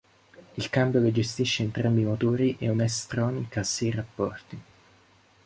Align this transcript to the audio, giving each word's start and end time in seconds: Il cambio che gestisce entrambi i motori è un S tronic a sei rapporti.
Il 0.55 0.71
cambio 0.71 0.99
che 1.03 1.11
gestisce 1.11 1.61
entrambi 1.61 2.01
i 2.01 2.05
motori 2.05 2.55
è 2.57 2.67
un 2.67 2.83
S 2.87 3.05
tronic 3.05 3.55
a 3.57 3.63
sei 3.63 3.91
rapporti. 3.91 4.61